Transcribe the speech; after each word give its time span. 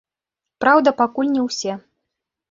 Праўда, 0.63 0.93
пакуль 1.01 1.29
не 1.35 1.43
ўсе. 1.47 1.73